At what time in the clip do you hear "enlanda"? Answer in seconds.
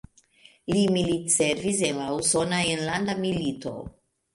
2.77-3.21